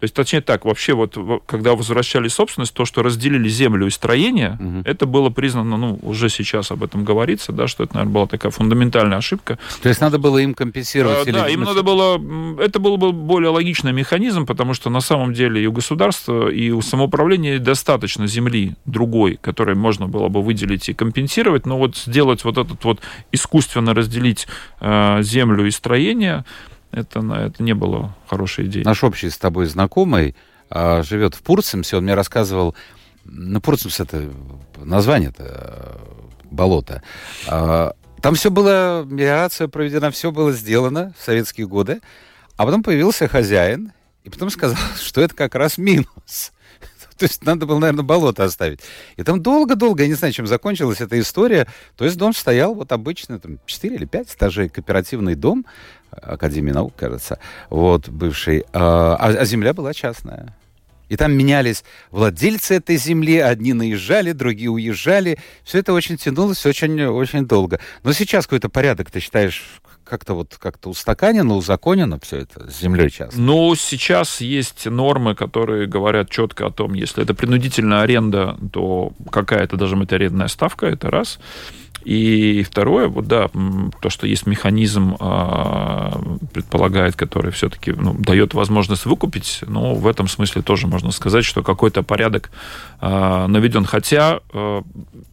[0.00, 4.56] то есть, точнее так, вообще вот, когда возвращали собственность, то, что разделили землю и строение,
[4.60, 4.82] угу.
[4.84, 8.52] это было признано, ну, уже сейчас об этом говорится, да, что это, наверное, была такая
[8.52, 9.58] фундаментальная ошибка.
[9.82, 11.26] То есть надо было им компенсировать?
[11.26, 12.14] А, да, им надо было,
[12.60, 16.70] это был бы более логичный механизм, потому что на самом деле и у государства, и
[16.70, 22.44] у самоуправления достаточно земли другой, которой можно было бы выделить и компенсировать, но вот сделать
[22.44, 23.00] вот этот вот
[23.32, 24.46] искусственно разделить
[24.80, 26.44] э, землю и строение,
[26.92, 28.84] это, это не было хорошей идеей.
[28.84, 30.34] Наш общий с тобой знакомый
[30.70, 32.74] а, живет в Пурцемсе, он мне рассказывал,
[33.24, 34.30] ну, Пурцемс это
[34.76, 35.96] название это э,
[36.50, 37.02] болото.
[37.46, 42.00] А, там все было, мелиорация проведена, все было сделано в советские годы,
[42.56, 43.92] а потом появился хозяин,
[44.24, 46.52] и потом сказал, что это как раз минус.
[47.18, 48.80] То есть надо было, наверное, болото оставить.
[49.16, 51.66] И там долго-долго, я не знаю, чем закончилась эта история.
[51.96, 55.66] То есть дом стоял вот обычно, там, 4 или 5 этажей, кооперативный дом,
[56.10, 57.38] Академии наук, кажется,
[57.70, 58.64] вот, бывший.
[58.72, 60.54] А, а, а земля была частная.
[61.08, 65.38] И там менялись владельцы этой земли, одни наезжали, другие уезжали.
[65.64, 67.80] Все это очень тянулось очень, очень долго.
[68.02, 73.10] Но сейчас какой-то порядок, ты считаешь, как-то вот как-то устаканено, узаконено все это с землей
[73.10, 73.40] часто?
[73.40, 79.76] Ну, сейчас есть нормы, которые говорят четко о том, если это принудительная аренда, то какая-то
[79.76, 81.38] быть арендная ставка, это раз.
[82.04, 83.48] И второе, вот да,
[84.00, 86.20] то, что есть механизм, а,
[86.52, 91.62] предполагает, который все-таки ну, дает возможность выкупить, но в этом смысле тоже можно сказать, что
[91.62, 92.50] какой-то порядок
[93.00, 93.84] а, наведен.
[93.84, 94.82] Хотя а,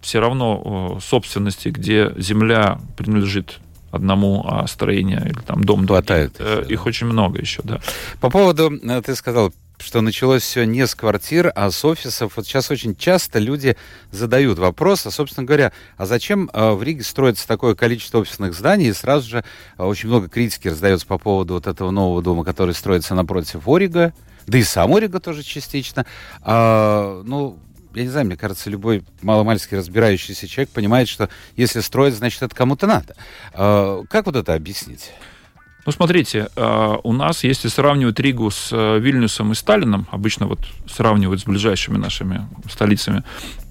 [0.02, 3.60] все равно собственности, где земля принадлежит
[3.96, 6.36] одному, а строение или там дом хватает.
[6.38, 7.80] Другие, э, их очень много еще, да.
[8.20, 12.34] По поводу, э, ты сказал, что началось все не с квартир, а с офисов.
[12.36, 13.76] Вот сейчас очень часто люди
[14.12, 18.90] задают вопрос, а, собственно говоря, а зачем э, в Риге строится такое количество офисных зданий?
[18.90, 19.44] И сразу же
[19.78, 24.14] э, очень много критики раздается по поводу вот этого нового дома, который строится напротив Орига,
[24.48, 26.06] да и сам Орига тоже частично.
[26.42, 27.60] А, ну,
[27.94, 32.56] я не знаю, мне кажется, любой маломальски разбирающийся человек понимает, что если строить, значит, это
[32.56, 33.16] кому-то надо.
[33.54, 35.12] А, как вот это объяснить?
[35.86, 40.60] Ну, смотрите, э, у нас, если сравнивать Ригу с э, Вильнюсом и Сталином, обычно вот
[40.90, 43.24] сравнивают с ближайшими нашими столицами,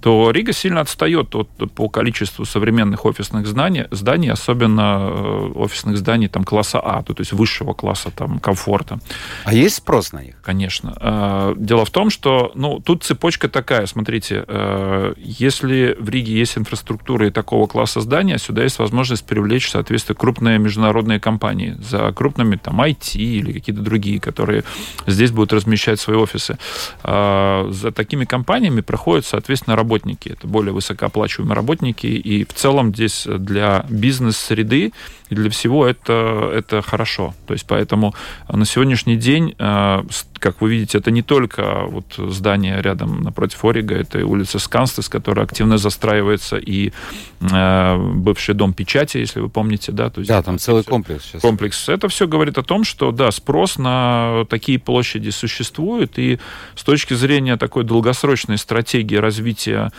[0.05, 6.29] то Рига сильно отстает от, по количеству современных офисных зданий, зданий, особенно э, офисных зданий
[6.29, 9.01] там, класса А, то, то есть высшего класса там, комфорта.
[9.45, 10.35] А есть спрос на них?
[10.43, 10.95] Конечно.
[11.01, 16.59] Э, дело в том, что ну, тут цепочка такая, смотрите, э, если в Риге есть
[16.59, 22.57] инфраструктура и такого класса здания, сюда есть возможность привлечь, соответственно, крупные международные компании за крупными
[22.57, 24.65] там IT или какие-то другие, которые
[25.07, 26.59] здесь будут размещать свои офисы.
[27.03, 33.27] За такими компаниями проходит, соответственно, работа работники, это более высокооплачиваемые работники, и в целом здесь
[33.27, 34.93] для бизнес-среды
[35.35, 37.35] и для всего это, это хорошо.
[37.47, 38.15] То есть поэтому
[38.49, 40.03] на сегодняшний день, э,
[40.39, 45.09] как вы видите, это не только вот здание рядом напротив Орига, это и улица Сканстес,
[45.09, 46.93] которая активно застраивается, и
[47.41, 50.09] бывший дом печати, если вы помните, да?
[50.09, 51.43] То есть да, там целый комплекс сейчас.
[51.43, 51.89] Комплекс.
[51.89, 56.39] Это все говорит о том, что, да, спрос на такие площади существует, и
[56.75, 59.93] с точки зрения такой долгосрочной стратегии развития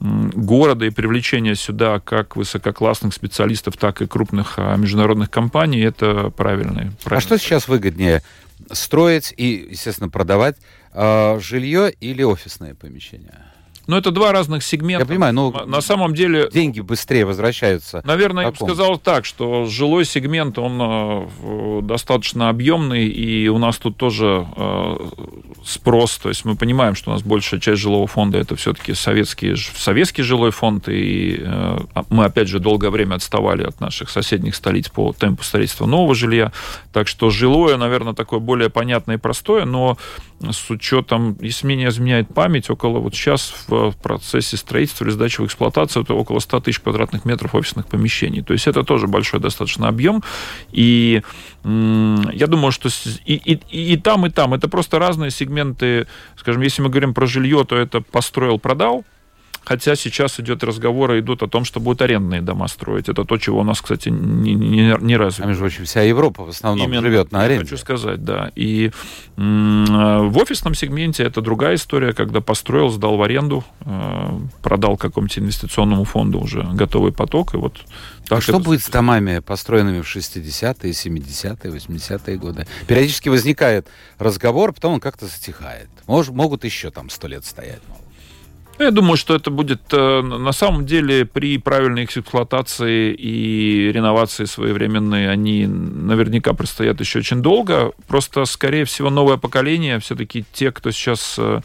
[0.00, 6.90] города и привлечения сюда как высококлассных специалистов, так и крупных а, международных компаний, это правильный.
[7.04, 8.22] А что сейчас выгоднее?
[8.70, 10.56] Строить и, естественно, продавать
[10.92, 13.38] э, жилье или офисное помещение?
[13.86, 15.02] Но это два разных сегмента.
[15.02, 18.00] Я понимаю, но на самом деле деньги быстрее возвращаются.
[18.04, 23.78] Наверное, я бы сказал так, что жилой сегмент он э, достаточно объемный, и у нас
[23.78, 24.96] тут тоже э,
[25.64, 26.18] спрос.
[26.18, 30.22] То есть мы понимаем, что у нас большая часть жилого фонда это все-таки советский советский
[30.22, 34.88] жилой фонд, и э, а мы опять же долгое время отставали от наших соседних столиц
[34.88, 36.52] по темпу строительства нового жилья.
[36.92, 39.98] Так что жилое, наверное, такое более понятное и простое, но
[40.40, 45.40] с учетом, если мне не изменяет память, около вот сейчас в процессе строительства или сдачи
[45.40, 48.42] в эксплуатацию это около 100 тысяч квадратных метров офисных помещений.
[48.42, 50.22] То есть это тоже большой достаточно объем.
[50.72, 51.22] И
[51.64, 52.88] я думаю, что
[53.24, 56.06] и, и, и там, и там это просто разные сегменты.
[56.36, 59.04] Скажем, если мы говорим про жилье, то это построил, продал,
[59.64, 63.08] Хотя сейчас идет разговоры, идут о том, что будут арендные дома строить.
[63.08, 65.44] Это то, чего у нас, кстати, не, не, не развито.
[65.44, 67.64] А между прочим, вся Европа в основном Именно, живет на аренде.
[67.64, 68.50] Хочу сказать, да.
[68.56, 68.90] И
[69.36, 76.04] в офисном сегменте это другая история, когда построил, сдал в аренду, э, продал какому-то инвестиционному
[76.04, 77.54] фонду уже готовый поток.
[77.54, 77.80] И вот
[78.28, 82.66] так а что будет с домами, построенными в 60-е, 70-е, 80-е годы?
[82.86, 83.86] Периодически возникает
[84.18, 85.88] разговор, потом он как-то затихает.
[86.06, 87.82] Мож, могут еще там сто лет стоять.
[88.78, 95.30] Я думаю, что это будет э, на самом деле при правильной эксплуатации и реновации своевременной,
[95.30, 97.92] они наверняка простоят еще очень долго.
[98.08, 101.60] Просто, скорее всего, новое поколение, все-таки те, кто сейчас э,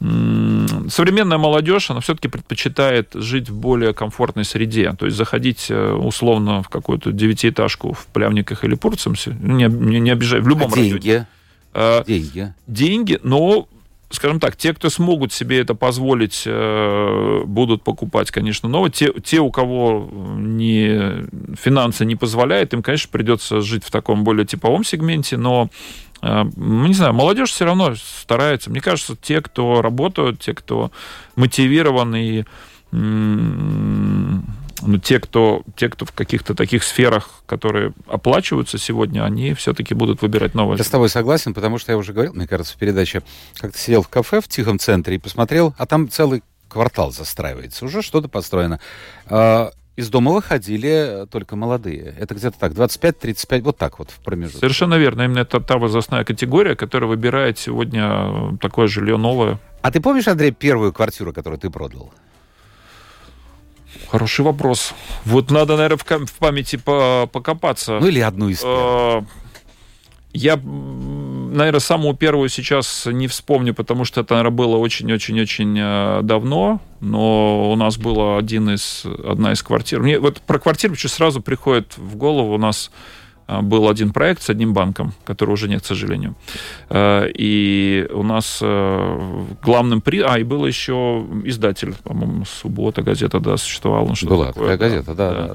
[0.00, 4.92] современная молодежь, она все-таки предпочитает жить в более комфортной среде.
[4.98, 10.10] То есть заходить э, условно в какую-то девятиэтажку в Плявниках или Пурцемсе, не, не, не
[10.10, 11.26] обижай, в любом а деньги?
[11.74, 12.04] районе.
[12.06, 12.54] Деньги?
[12.66, 13.68] Деньги, но
[14.10, 18.90] скажем так, те, кто смогут себе это позволить, э, будут покупать, конечно, новые.
[18.90, 24.46] Те, те, у кого не, финансы не позволяют, им, конечно, придется жить в таком более
[24.46, 25.68] типовом сегменте, но
[26.22, 28.70] э, ну, не знаю, молодежь все равно старается.
[28.70, 30.90] Мне кажется, те, кто работают, те, кто
[31.36, 32.46] мотивированы
[34.82, 40.22] ну, те, кто, те, кто в каких-то таких сферах, которые оплачиваются сегодня, они все-таки будут
[40.22, 40.76] выбирать новое.
[40.76, 43.22] Я с тобой согласен, потому что я уже говорил, мне кажется, в передаче,
[43.56, 48.02] как-то сидел в кафе в тихом центре и посмотрел, а там целый квартал застраивается, уже
[48.02, 48.78] что-то построено.
[49.26, 52.14] А, из дома выходили только молодые.
[52.18, 54.60] Это где-то так, 25-35, вот так вот в промежутке.
[54.60, 55.22] Совершенно верно.
[55.22, 59.58] Именно это та возрастная категория, которая выбирает сегодня такое жилье новое.
[59.82, 62.12] А ты помнишь, Андрей, первую квартиру, которую ты продал?
[64.08, 64.94] Хороший вопрос.
[65.24, 67.98] Вот надо, наверное, в, памяти по- покопаться.
[68.00, 69.24] Ну или одну из первых.
[69.24, 69.26] Э,
[70.32, 76.80] Я, наверное, самую первую сейчас не вспомню, потому что это, наверное, было очень-очень-очень э, давно,
[77.00, 80.00] но у нас была один из, одна из квартир.
[80.00, 82.54] Мне вот про квартиру еще сразу приходит в голову.
[82.54, 82.90] У нас
[83.48, 86.34] был один проект с одним банком, который уже нет, к сожалению.
[86.90, 90.20] Э, И у нас э, главным при...
[90.20, 94.08] А, и был еще издатель, по-моему, «Суббота», газета, да, существовала.
[94.08, 95.54] ну, что-то Была такое, такая газета, да, да,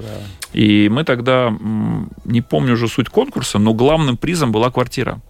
[0.52, 1.56] и мы тогда,
[2.24, 5.20] не помню уже суть конкурса, но главным призом была квартира.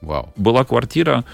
[0.00, 0.32] Вау.
[0.36, 1.24] Была квартира,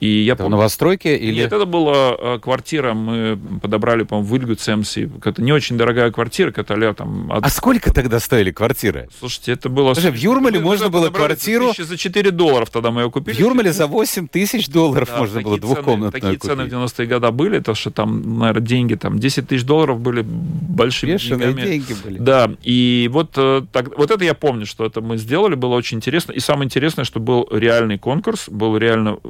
[0.00, 0.56] и я Это в помню...
[0.56, 1.34] новостройке или...
[1.40, 5.10] Нет, это была э, квартира, мы подобрали, по-моему, в Ильгу Цемси.
[5.24, 7.30] Это не очень дорогая квартира, которая там...
[7.32, 9.08] от- А сколько тогда стоили квартиры?
[9.18, 9.94] Слушайте, это было...
[9.94, 13.40] Слушай, в Юрмале Мы можно было квартиру- За 4 долларов тогда мы ее В купили.
[13.40, 16.94] Юрмале за 8 тысяч долларов Да, можно было двухкомнатную Такие цены в купить.
[16.98, 21.48] 90-е годы были, то что там, наверное, деньги, там 10 тысяч долларов были большими Бешеные
[21.48, 21.66] деньгами.
[21.66, 22.18] деньги были.
[22.18, 25.96] Да, и вот, э, так, вот это я помню, что это мы сделали, было очень
[25.98, 26.32] интересно.
[26.32, 29.28] И самое интересное, что был реальный конкурс, был реально э,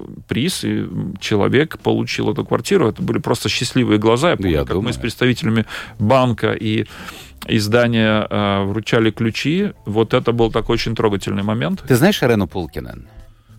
[0.65, 0.87] и
[1.21, 2.89] человек получил эту квартиру.
[2.89, 4.31] Это были просто счастливые глаза.
[4.31, 4.85] Я помню, я как думаю.
[4.85, 5.65] мы с представителями
[5.99, 6.87] банка и
[7.47, 9.73] издания э, вручали ключи.
[9.87, 11.83] Вот это был такой очень трогательный момент.
[11.87, 13.07] Ты знаешь Ирену Пулкинен?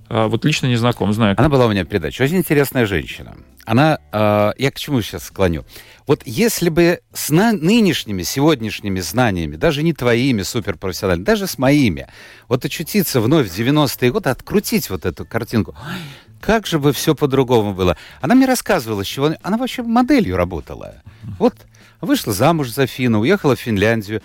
[0.10, 1.36] А, вот лично не знаком, знаю.
[1.38, 2.24] Она была у меня в передаче.
[2.24, 3.38] Очень интересная женщина.
[3.66, 5.64] Она, э, я к чему сейчас склоню?
[6.08, 12.08] Вот если бы с на- нынешними, сегодняшними знаниями, даже не твоими суперпрофессиональными, даже с моими,
[12.48, 16.00] вот очутиться вновь в 90-е годы, открутить вот эту картинку, ой,
[16.41, 17.97] как же бы все по-другому было.
[18.21, 19.36] Она мне рассказывала, с чего...
[19.41, 20.95] она- вообще моделью работала.
[21.38, 21.56] Вот
[22.02, 24.21] вышла замуж за Фина, уехала в Финляндию.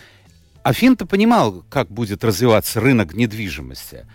[0.63, 4.07] А Фин-то понимал, как будет развиваться рынок недвижимости.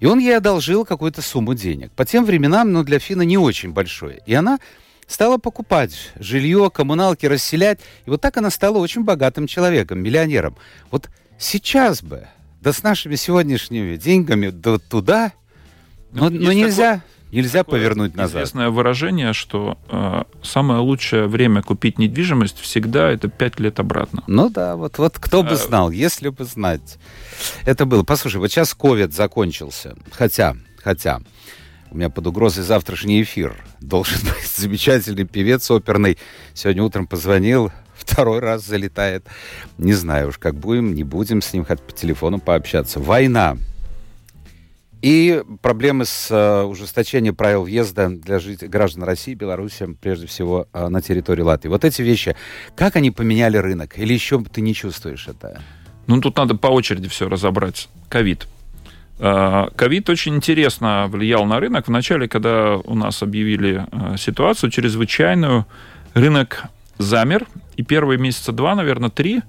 [0.00, 1.92] И он ей одолжил какую-то сумму денег.
[1.92, 4.20] По тем временам, ну, для Фина не очень большое.
[4.26, 4.58] И она
[5.06, 7.80] стала покупать жилье, коммуналки, расселять.
[8.06, 10.56] И вот так она стала очень богатым человеком, миллионером.
[10.90, 12.26] Вот сейчас бы,
[12.60, 15.32] да с нашими сегодняшними деньгами, да туда,
[16.10, 17.02] но, Ну, но есть нельзя,
[17.34, 18.36] нельзя Такое повернуть назад.
[18.36, 24.22] Известное выражение, что э, самое лучшее время купить недвижимость всегда это 5 лет обратно.
[24.26, 26.98] Ну да, вот, вот кто бы А- знал, если бы знать.
[27.64, 28.02] Это было.
[28.02, 29.96] Послушай, вот сейчас ковид закончился.
[30.12, 31.20] Хотя, хотя,
[31.90, 33.54] у меня под угрозой завтрашний эфир.
[33.80, 36.18] Должен быть замечательный певец оперный.
[36.54, 39.26] Сегодня утром позвонил, второй раз залетает.
[39.78, 43.00] Не знаю уж, как будем, не будем с ним хоть по телефону пообщаться.
[43.00, 43.56] Война.
[45.04, 50.88] И проблемы с э, ужесточением правил въезда для жителей, граждан России Беларуси, прежде всего, э,
[50.88, 51.68] на территории Латвии.
[51.68, 52.34] Вот эти вещи,
[52.74, 53.98] как они поменяли рынок?
[53.98, 55.60] Или еще ты не чувствуешь это?
[56.06, 57.90] Ну, тут надо по очереди все разобрать.
[58.08, 58.48] Ковид.
[59.18, 61.86] А, Ковид очень интересно влиял на рынок.
[61.86, 65.66] Вначале, когда у нас объявили а, ситуацию чрезвычайную,
[66.14, 66.62] рынок
[66.96, 67.46] замер.
[67.76, 69.42] И первые месяца два, наверное, три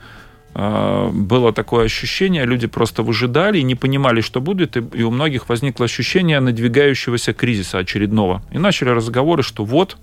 [0.56, 5.50] было такое ощущение, люди просто выжидали и не понимали, что будет, и, и у многих
[5.50, 8.42] возникло ощущение надвигающегося кризиса очередного.
[8.52, 9.98] И начали разговоры, что вот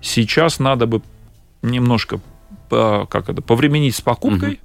[0.00, 1.02] сейчас надо бы
[1.62, 2.20] немножко
[2.68, 4.60] как это, повременить с покупкой,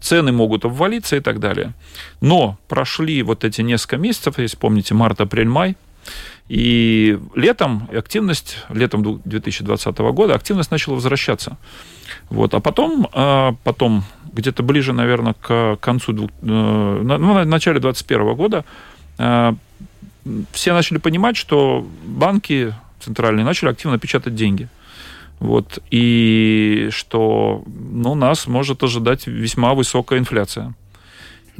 [0.00, 1.74] цены могут обвалиться и так далее.
[2.20, 5.76] Но прошли вот эти несколько месяцев, если помните, март, апрель, май,
[6.48, 11.58] и летом активность, летом 2020 года активность начала возвращаться.
[12.30, 12.54] Вот.
[12.54, 18.64] А потом, а, потом где-то ближе, наверное, к концу, э, ну, на начале 2021 года
[19.18, 19.54] а,
[20.52, 24.68] все начали понимать, что банки центральные начали активно печатать деньги.
[25.40, 25.78] Вот.
[25.90, 30.74] И что ну, нас может ожидать весьма высокая инфляция.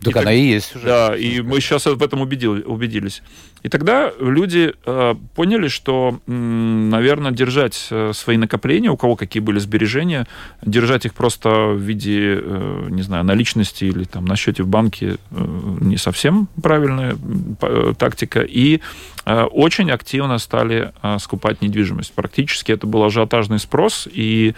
[0.04, 0.86] Так И она так- и есть уже.
[0.86, 3.22] Да, и мы сейчас в этом убедил- убедились.
[3.64, 9.42] И тогда люди э, поняли, что, м, наверное, держать э, свои накопления, у кого какие
[9.42, 10.28] были сбережения,
[10.64, 15.16] держать их просто в виде, э, не знаю, наличности или там на счете в банке
[15.32, 17.16] э, не совсем правильная
[17.62, 18.42] э, тактика.
[18.42, 18.80] И
[19.26, 22.12] э, очень активно стали э, скупать недвижимость.
[22.14, 24.54] Практически это был ажиотажный спрос, и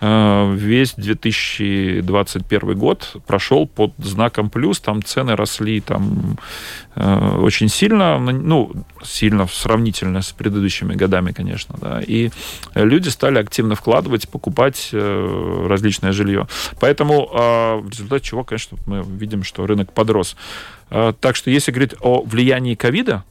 [0.00, 6.38] весь 2021 год прошел под знаком плюс, там цены росли там
[6.94, 12.30] э, очень сильно, ну, сильно сравнительно с предыдущими годами, конечно, да, и
[12.74, 16.46] люди стали активно вкладывать, покупать э, различное жилье.
[16.80, 20.36] Поэтому э, в результате чего, конечно, мы видим, что рынок подрос.
[20.90, 23.24] Э, Так что если говорить о влиянии ковида,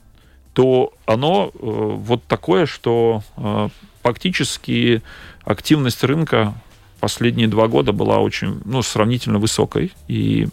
[0.53, 3.69] то оно э, вот такое, что э,
[4.03, 5.01] фактически
[5.49, 6.53] активность рынка
[6.99, 10.47] последние два года была очень, ну, сравнительно высокой, и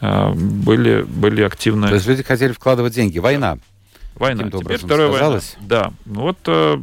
[0.00, 3.18] э, были, были активны То есть люди хотели вкладывать деньги.
[3.18, 3.58] Война.
[4.14, 4.44] война.
[4.44, 5.18] Теперь образом вторая война.
[5.18, 5.56] сказалось?
[5.60, 5.92] Да.
[6.06, 6.78] Ну Вот э,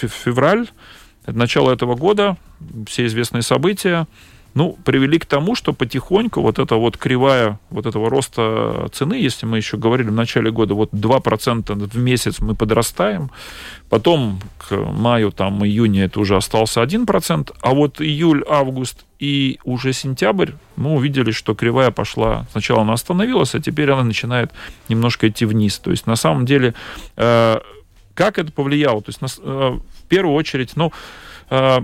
[0.00, 0.68] фе- февраль,
[1.26, 2.36] это начало этого года,
[2.88, 4.06] все известные события,
[4.54, 9.46] ну, привели к тому, что потихоньку вот эта вот кривая вот этого роста цены, если
[9.46, 13.30] мы еще говорили в начале года, вот 2% в месяц мы подрастаем,
[13.88, 19.92] потом к маю, там, июню это уже остался 1%, а вот июль, август и уже
[19.92, 24.52] сентябрь мы увидели, что кривая пошла, сначала она остановилась, а теперь она начинает
[24.88, 25.78] немножко идти вниз.
[25.78, 26.74] То есть на самом деле,
[27.16, 27.58] э,
[28.14, 29.02] как это повлияло?
[29.02, 30.92] То есть на, э, в первую очередь, ну,
[31.50, 31.78] э,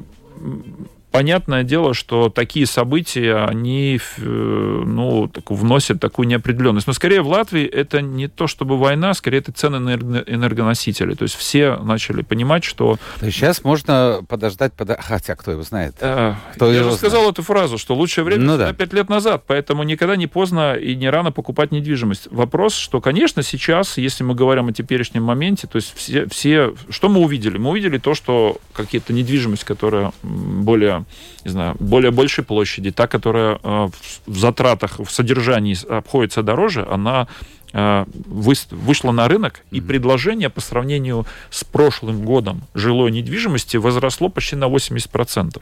[1.11, 6.87] Понятное дело, что такие события, они э, ну, так, вносят такую неопределенность.
[6.87, 11.15] Но скорее в Латвии это не то чтобы война, скорее это цены на энергоносители.
[11.15, 12.97] То есть все начали понимать, что...
[13.19, 15.01] То есть сейчас можно подождать, под...
[15.01, 15.97] хотя кто его знает?
[16.01, 18.73] А, кто я же сказал эту фразу, что лучшее время ну, да.
[18.73, 22.29] 5 лет назад, поэтому никогда не поздно и не рано покупать недвижимость.
[22.31, 26.73] Вопрос, что, конечно, сейчас, если мы говорим о теперешнем моменте, то есть все, все...
[26.89, 27.59] Что мы увидели?
[27.59, 31.00] Мы увидели то, что какие-то недвижимость, которая более
[31.45, 33.89] не знаю, более большей площади, та, которая э,
[34.27, 37.29] в затратах, в содержании обходится дороже, она
[37.73, 44.57] э, вышла на рынок, и предложение по сравнению с прошлым годом жилой недвижимости возросло почти
[44.57, 45.61] на 80%.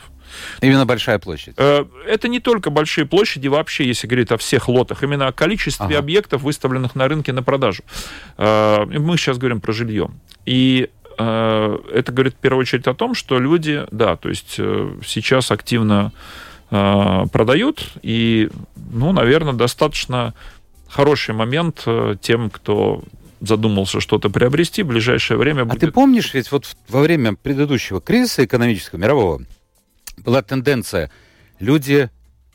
[0.61, 1.55] Именно большая площадь?
[1.57, 5.87] Э, это не только большие площади, вообще, если говорить о всех лотах, именно о количестве
[5.87, 5.99] ага.
[5.99, 7.83] объектов, выставленных на рынке на продажу.
[8.37, 10.11] Мы сейчас говорим про жилье.
[10.47, 15.51] И это говорит в первую очередь о том, что люди, да, то есть э, сейчас
[15.51, 16.13] активно
[16.71, 20.35] э, продают, и, ну, наверное, достаточно
[20.89, 21.87] хороший момент
[22.21, 23.03] тем, кто
[23.41, 25.83] задумался что-то приобрести, в ближайшее время будет...
[25.83, 29.43] А ты помнишь, ведь вот во время предыдущего кризиса экономического, мирового,
[30.19, 31.11] была тенденция,
[31.59, 32.11] люди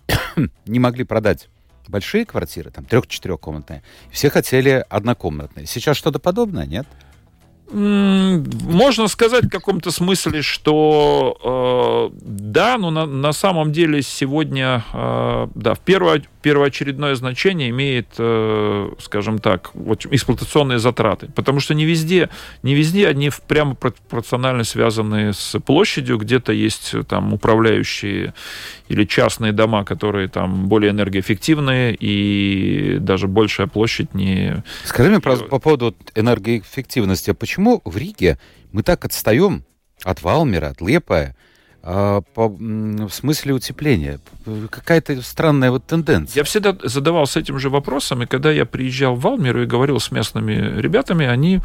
[0.66, 1.50] не могли продать
[1.88, 5.66] большие квартиры, там, трех-четырехкомнатные, все хотели однокомнатные.
[5.66, 6.88] Сейчас что-то подобное, нет?
[7.72, 15.48] Можно сказать в каком-то смысле, что э, да, но на, на самом деле сегодня, э,
[15.56, 21.86] да, в первую, первоочередное значение имеет, э, скажем так, вот эксплуатационные затраты, потому что не
[21.86, 22.30] везде,
[22.64, 28.34] не везде они прямо пропорционально связаны с площадью, где-то есть там управляющие
[28.90, 34.64] или частные дома, которые там более энергоэффективные и даже большая площадь не...
[34.84, 38.40] Скажи мне по, по поводу энергоэффективности, а почему в Риге
[38.72, 39.64] мы так отстаем
[40.04, 41.36] от Валмера, от Лепая,
[41.84, 44.20] по, в смысле утепления?
[44.72, 46.40] Какая-то странная вот тенденция.
[46.40, 50.10] Я всегда задавался этим же вопросом, и когда я приезжал в Валмеру и говорил с
[50.10, 51.62] местными ребятами, они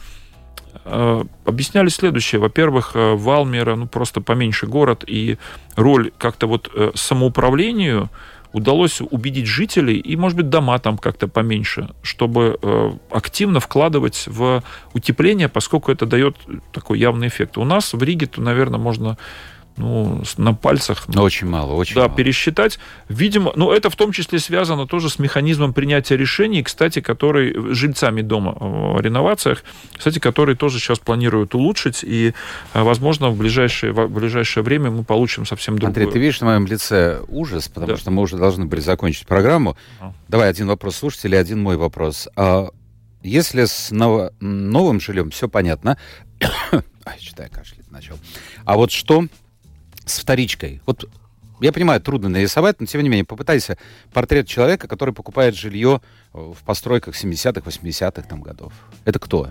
[0.84, 2.40] Э, объясняли следующее.
[2.40, 5.38] Во-первых, э, Валмера, ну, просто поменьше город, и
[5.76, 8.10] роль как-то вот э, самоуправлению
[8.52, 12.58] удалось убедить жителей, и, может быть, дома там как-то поменьше, чтобы
[13.10, 14.62] активно вкладывать в
[14.94, 16.36] утепление, поскольку это дает
[16.72, 17.58] такой явный эффект.
[17.58, 19.18] У нас в Риге, то, наверное, можно
[19.78, 21.04] ну, на пальцах.
[21.14, 22.14] Очень мало, очень да, мало.
[22.14, 22.78] пересчитать.
[23.08, 28.22] Видимо, ну, это в том числе связано тоже с механизмом принятия решений, кстати, который жильцами
[28.22, 29.62] дома в реновациях,
[29.96, 32.34] кстати, которые тоже сейчас планируют улучшить, и,
[32.74, 35.88] э, возможно, в ближайшее, в ближайшее время мы получим совсем другое.
[35.90, 37.96] Андрей, ты видишь на моем лице ужас, потому да.
[37.96, 39.76] что мы уже должны были закончить программу.
[40.00, 40.12] А.
[40.26, 42.28] Давай один вопрос слушателя, один мой вопрос.
[42.34, 42.68] А
[43.22, 45.96] если с ново- новым жильем все понятно,
[46.72, 48.18] Ай, читаю, кашлять начал.
[48.64, 49.26] А вот что
[50.08, 50.80] с вторичкой.
[50.86, 51.08] Вот
[51.60, 53.78] я понимаю, трудно нарисовать, но тем не менее, попытайся
[54.12, 56.00] портрет человека, который покупает жилье
[56.32, 58.72] в постройках 70-х, 80-х там, годов.
[59.04, 59.48] Это кто?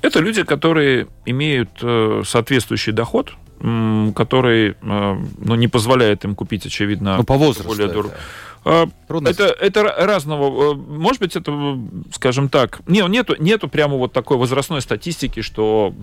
[0.00, 7.18] Это люди, которые имеют э, соответствующий доход, который э, ну, не позволяет им купить, очевидно,
[7.18, 8.16] ну, по возрасту более дорого.
[8.64, 10.72] А, это, это разного.
[10.72, 11.78] Э, может быть, это,
[12.12, 15.94] скажем так, не, нету, нету прямо вот такой возрастной статистики, что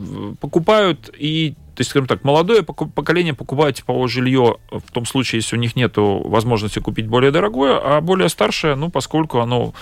[0.42, 5.56] покупают и то есть, скажем так, молодое поколение покупает типовое жилье в том случае, если
[5.56, 9.74] у них нет возможности купить более дорогое, а более старшее, ну, поскольку оно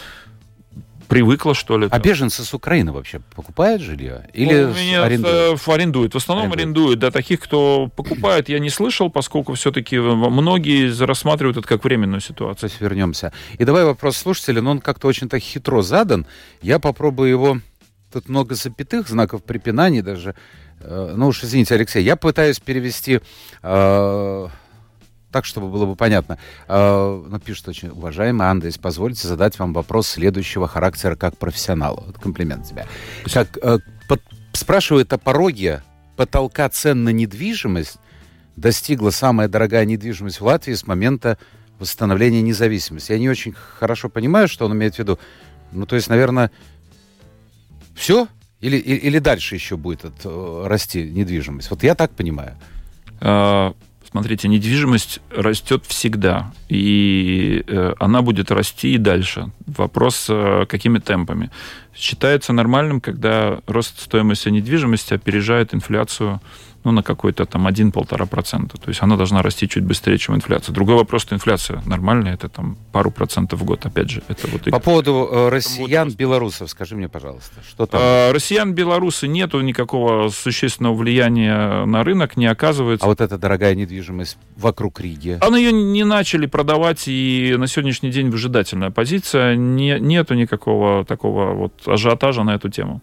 [1.08, 1.88] привыкла, что ли.
[1.90, 4.30] А беженцы с Украины вообще покупают жилье?
[4.34, 5.62] Или ну, меня арендуют?
[5.68, 6.14] Э, арендуют?
[6.14, 6.78] В основном арендуют.
[6.78, 7.00] арендуют.
[7.00, 12.70] Да, таких, кто покупает, я не слышал, поскольку все-таки многие рассматривают это как временную ситуацию.
[12.70, 13.34] То вернемся.
[13.58, 16.26] И давай вопрос слушателя, но он как-то очень так хитро задан.
[16.62, 17.58] Я попробую его...
[18.12, 20.36] Тут много запятых, знаков препинаний даже.
[20.80, 23.22] Э, ну уж извините, Алексей, я пытаюсь перевести...
[23.64, 24.48] Э
[25.32, 26.38] так, чтобы было бы понятно.
[26.68, 32.04] Э, ну, пишет очень уважаемый Андрес, позвольте задать вам вопрос следующего характера как профессионалу.
[32.08, 32.86] Вот комплимент тебе.
[33.34, 34.22] Как, э, под,
[34.54, 35.84] спрашивает о пороге
[36.16, 37.98] потолка цен на недвижимость
[38.56, 41.38] достигла самая дорогая недвижимость в Латвии с момента
[41.80, 43.12] восстановления независимости.
[43.12, 45.20] Я не очень хорошо понимаю, что он имеет в виду.
[45.72, 46.52] Ну, то есть, наверное,
[47.94, 48.28] все?
[48.60, 51.70] Или, или, или дальше еще будет от, расти недвижимость?
[51.70, 52.58] Вот я так понимаю.
[54.10, 59.52] Смотрите, недвижимость растет всегда, и э, она будет расти и дальше.
[59.66, 61.52] Вопрос, э, какими темпами.
[61.94, 66.40] Считается нормальным, когда рост стоимости недвижимости опережает инфляцию
[66.84, 68.80] ну, на какой-то там 1-1,5%.
[68.80, 70.74] То есть она должна расти чуть быстрее, чем инфляция.
[70.74, 74.24] Другой вопрос, что инфляция нормальная, это там пару процентов в год, опять же.
[74.28, 78.02] Это вот По поводу э, россиян, белорусов, скажи мне, пожалуйста, что там?
[78.02, 83.06] Э, россиян, белорусы, нету никакого существенного влияния на рынок, не оказывается.
[83.06, 85.38] А вот эта дорогая недвижимость вокруг Риги?
[85.42, 89.56] Она ее не начали продавать, и на сегодняшний день выжидательная позиция.
[89.56, 93.02] Не, нету никакого такого вот ажиотажа на эту тему.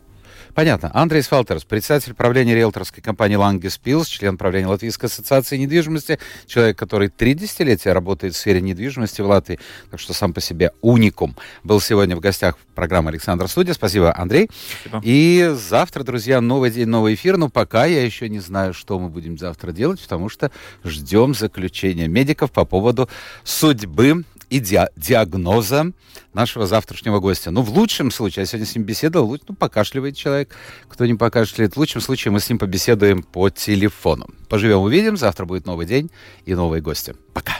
[0.54, 0.90] Понятно.
[0.94, 7.08] Андрей Сфалтерс, председатель правления риэлторской компании Лангис Пилс, член правления Латвийской ассоциации недвижимости, человек, который
[7.08, 9.58] три десятилетия работает в сфере недвижимости в Латвии,
[9.90, 11.34] так что сам по себе уникум.
[11.64, 13.74] Был сегодня в гостях программы Александр Судья.
[13.74, 14.48] Спасибо, Андрей.
[14.82, 15.00] Спасибо.
[15.04, 17.36] И завтра, друзья, новый день, новый эфир.
[17.36, 20.52] Но пока я еще не знаю, что мы будем завтра делать, потому что
[20.84, 23.08] ждем заключения медиков по поводу
[23.42, 25.92] судьбы и ди- диагноза
[26.32, 27.50] нашего завтрашнего гостя.
[27.50, 30.54] Ну, в лучшем случае, я сегодня с ним беседовал, ну, покашливает человек,
[30.88, 31.74] кто не покашляет.
[31.74, 34.26] В лучшем случае мы с ним побеседуем по телефону.
[34.48, 35.16] Поживем, увидим.
[35.16, 36.10] Завтра будет новый день
[36.44, 37.14] и новые гости.
[37.32, 37.54] Пока.